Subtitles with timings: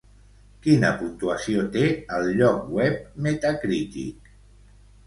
[0.63, 1.85] Quina puntuació té
[2.17, 4.35] al lloc web Metacritic?